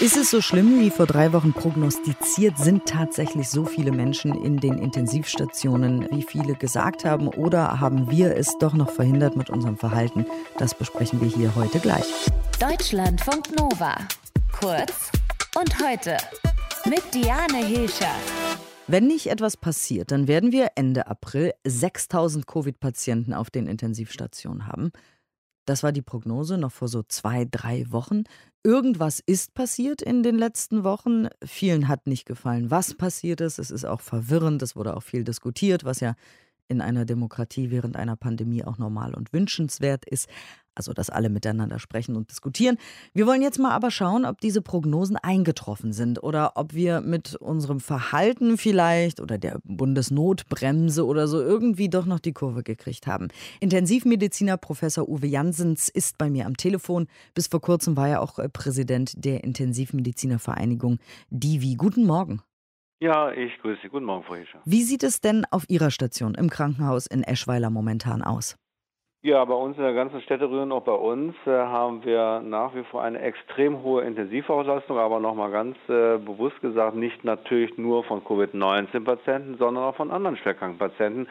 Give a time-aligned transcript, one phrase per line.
[0.00, 2.58] Ist es so schlimm wie vor drei Wochen prognostiziert?
[2.58, 7.28] Sind tatsächlich so viele Menschen in den Intensivstationen, wie viele gesagt haben?
[7.28, 10.26] Oder haben wir es doch noch verhindert mit unserem Verhalten?
[10.58, 12.04] Das besprechen wir hier heute gleich.
[12.60, 13.96] Deutschlandfunk Nova.
[14.52, 15.10] Kurz
[15.58, 16.16] und heute
[16.84, 18.14] mit Diane Hilscher.
[18.86, 24.92] Wenn nicht etwas passiert, dann werden wir Ende April 6000 Covid-Patienten auf den Intensivstationen haben.
[25.64, 28.22] Das war die Prognose noch vor so zwei, drei Wochen.
[28.66, 31.28] Irgendwas ist passiert in den letzten Wochen.
[31.44, 33.60] Vielen hat nicht gefallen, was passiert ist.
[33.60, 34.60] Es ist auch verwirrend.
[34.60, 36.16] Es wurde auch viel diskutiert, was ja
[36.68, 40.28] in einer Demokratie während einer Pandemie auch normal und wünschenswert ist.
[40.76, 42.76] Also, dass alle miteinander sprechen und diskutieren.
[43.14, 47.34] Wir wollen jetzt mal aber schauen, ob diese Prognosen eingetroffen sind oder ob wir mit
[47.34, 53.28] unserem Verhalten vielleicht oder der Bundesnotbremse oder so irgendwie doch noch die Kurve gekriegt haben.
[53.60, 57.06] Intensivmediziner Professor Uwe Jansens ist bei mir am Telefon.
[57.34, 60.98] Bis vor kurzem war er auch äh, Präsident der Intensivmedizinervereinigung
[61.30, 61.76] DIVI.
[61.76, 62.42] Guten Morgen.
[62.98, 63.88] Ja, ich grüße Sie.
[63.88, 64.60] Guten Morgen, Frau Hischer.
[64.64, 68.56] Wie sieht es denn auf Ihrer Station im Krankenhaus in Eschweiler momentan aus?
[69.22, 72.84] Ja, bei uns in der ganzen Städteregion, auch bei uns, äh, haben wir nach wie
[72.84, 78.24] vor eine extrem hohe Intensivauslastung, aber nochmal ganz äh, bewusst gesagt, nicht natürlich nur von
[78.24, 81.26] Covid-19-Patienten, sondern auch von anderen schwerkranken Patienten.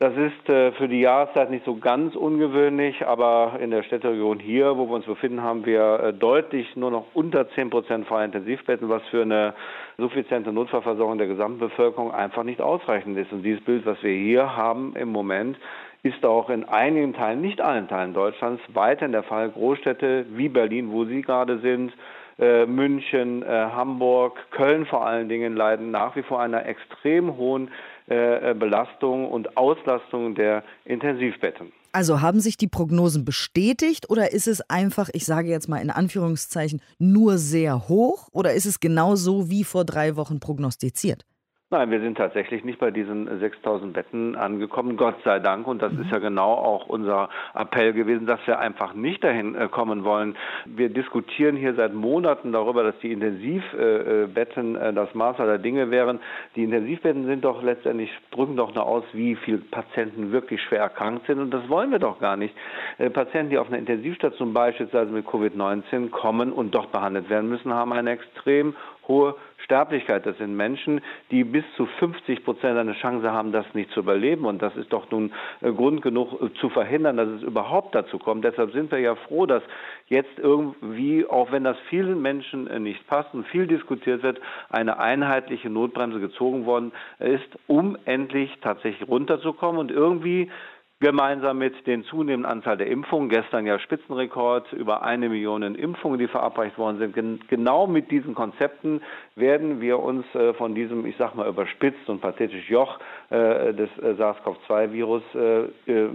[0.00, 4.76] Das ist äh, für die Jahreszeit nicht so ganz ungewöhnlich, aber in der Städteregion hier,
[4.76, 8.88] wo wir uns befinden, haben wir äh, deutlich nur noch unter 10 Prozent freie Intensivbetten,
[8.88, 9.54] was für eine
[9.96, 13.30] suffiziente Notfallversorgung der gesamten Bevölkerung einfach nicht ausreichend ist.
[13.32, 15.58] Und dieses Bild, was wir hier haben im Moment,
[16.02, 19.48] ist auch in einigen Teilen, nicht allen Teilen Deutschlands, weiterhin der Fall.
[19.48, 21.92] Großstädte wie Berlin, wo Sie gerade sind,
[22.38, 27.70] München, äh, Hamburg, Köln vor allen Dingen leiden nach wie vor einer extrem hohen
[28.08, 31.72] äh, äh Belastung und Auslastung der Intensivbetten.
[31.92, 35.90] Also haben sich die Prognosen bestätigt oder ist es einfach, ich sage jetzt mal in
[35.90, 41.24] Anführungszeichen, nur sehr hoch oder ist es genau so wie vor drei Wochen prognostiziert?
[41.70, 45.66] Nein, wir sind tatsächlich nicht bei diesen 6000 Betten angekommen, Gott sei Dank.
[45.66, 49.68] Und das ist ja genau auch unser Appell gewesen, dass wir einfach nicht dahin äh,
[49.68, 50.36] kommen wollen.
[50.66, 56.20] Wir diskutieren hier seit Monaten darüber, dass die Intensivbetten äh, das Maß aller Dinge wären.
[56.54, 61.26] Die Intensivbetten sind doch letztendlich, drücken doch nur aus, wie viele Patienten wirklich schwer erkrankt
[61.26, 61.38] sind.
[61.40, 62.54] Und das wollen wir doch gar nicht.
[62.98, 67.72] Äh, Patienten, die auf einer Intensivstation beispielsweise mit Covid-19 kommen und dort behandelt werden müssen,
[67.72, 68.76] haben eine extrem
[69.08, 70.26] hohe Sterblichkeit.
[70.26, 71.00] Das sind Menschen,
[71.30, 74.44] die bis zu 50 Prozent eine Chance haben, das nicht zu überleben.
[74.44, 78.18] Und das ist doch nun äh, Grund genug äh, zu verhindern, dass es überhaupt dazu
[78.18, 78.44] kommt.
[78.44, 79.62] Deshalb sind wir ja froh, dass
[80.08, 84.98] jetzt irgendwie, auch wenn das vielen Menschen äh, nicht passt und viel diskutiert wird, eine
[84.98, 90.50] einheitliche Notbremse gezogen worden ist, um endlich tatsächlich runterzukommen und irgendwie
[91.04, 96.28] gemeinsam mit den zunehmenden Anzahl der Impfungen, gestern ja Spitzenrekord, über eine Million Impfungen, die
[96.28, 97.46] verabreicht worden sind.
[97.48, 99.02] Genau mit diesen Konzepten
[99.36, 102.98] werden wir uns äh, von diesem, ich sag mal, überspitzt und pathetisch Joch
[103.28, 105.22] äh, des äh, SARS-CoV-2-Virus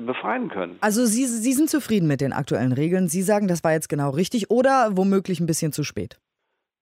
[0.06, 0.78] befreien können.
[0.82, 3.08] Also Sie, Sie sind zufrieden mit den aktuellen Regeln.
[3.08, 6.18] Sie sagen, das war jetzt genau richtig oder womöglich ein bisschen zu spät?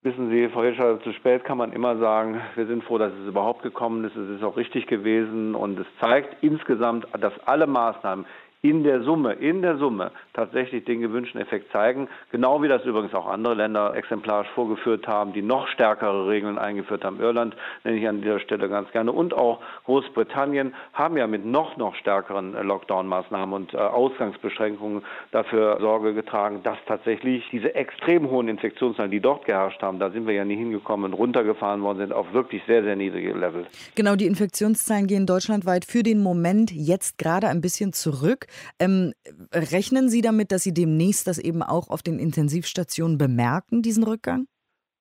[0.08, 3.28] Wissen Sie, Frau Hirscher, zu spät kann man immer sagen, wir sind froh, dass es
[3.28, 4.16] überhaupt gekommen ist.
[4.16, 8.26] Es ist auch richtig gewesen und es zeigt insgesamt, dass alle Maßnahmen
[8.62, 12.08] in der Summe, in der Summe tatsächlich den gewünschten Effekt zeigen.
[12.32, 17.04] Genau wie das übrigens auch andere Länder exemplarisch vorgeführt haben, die noch stärkere Regeln eingeführt
[17.04, 17.20] haben.
[17.20, 19.12] Irland nenne ich an dieser Stelle ganz gerne.
[19.12, 26.14] Und auch Großbritannien haben ja mit noch, noch stärkeren Lockdown-Maßnahmen und äh, Ausgangsbeschränkungen dafür Sorge
[26.14, 30.46] getragen, dass tatsächlich diese extrem hohen Infektionszahlen, die dort geherrscht haben, da sind wir ja
[30.46, 33.68] nie hingekommen, runtergefahren worden sind auf wirklich sehr, sehr niedrige Level.
[33.96, 38.47] Genau, die Infektionszahlen gehen deutschlandweit für den Moment jetzt gerade ein bisschen zurück.
[38.80, 39.14] Ähm,
[39.54, 44.48] rechnen Sie damit, dass Sie demnächst das eben auch auf den Intensivstationen bemerken, diesen Rückgang?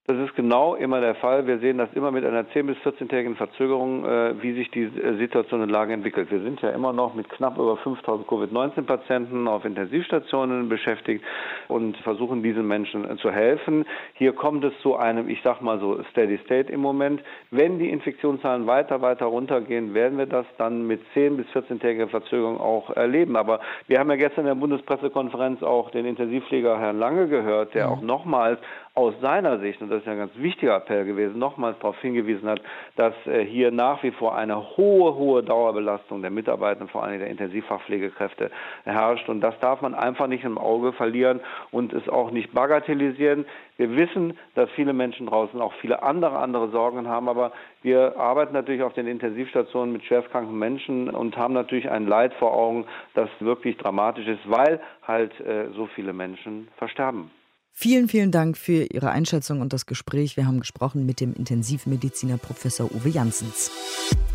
[0.08, 1.48] Das ist genau immer der Fall.
[1.48, 5.16] Wir sehen das immer mit einer 10- bis 14-tägigen Verzögerung, äh, wie sich die äh,
[5.18, 6.30] Situation in Lage entwickelt.
[6.30, 11.24] Wir sind ja immer noch mit knapp über 5000 Covid-19-Patienten auf Intensivstationen beschäftigt
[11.66, 13.84] und versuchen diesen Menschen äh, zu helfen.
[14.14, 17.20] Hier kommt es zu einem, ich sag mal so, Steady State im Moment.
[17.50, 22.60] Wenn die Infektionszahlen weiter, weiter runtergehen, werden wir das dann mit 10- bis 14-tägiger Verzögerung
[22.60, 23.34] auch erleben.
[23.34, 23.58] Aber
[23.88, 27.92] wir haben ja gestern in der Bundespressekonferenz auch den Intensivpfleger Herrn Lange gehört, der mhm.
[27.92, 28.60] auch nochmals
[28.96, 32.48] aus seiner Sicht, und das ist ja ein ganz wichtiger Appell gewesen, nochmals darauf hingewiesen
[32.48, 32.62] hat,
[32.96, 37.28] dass äh, hier nach wie vor eine hohe, hohe Dauerbelastung der Mitarbeiter, vor allem der
[37.28, 38.50] Intensivfachpflegekräfte
[38.84, 39.28] herrscht.
[39.28, 41.40] Und das darf man einfach nicht im Auge verlieren
[41.70, 43.44] und es auch nicht bagatellisieren.
[43.76, 47.52] Wir wissen, dass viele Menschen draußen auch viele andere, andere Sorgen haben, aber
[47.82, 52.54] wir arbeiten natürlich auf den Intensivstationen mit schwerstkranken Menschen und haben natürlich ein Leid vor
[52.54, 57.30] Augen, das wirklich dramatisch ist, weil halt äh, so viele Menschen versterben.
[57.78, 60.38] Vielen, vielen Dank für Ihre Einschätzung und das Gespräch.
[60.38, 63.70] Wir haben gesprochen mit dem Intensivmediziner Professor Uwe Janssens.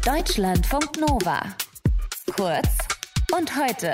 [0.06, 1.42] Deutschlandfunk Nova.
[2.36, 2.70] Kurz
[3.36, 3.94] und heute.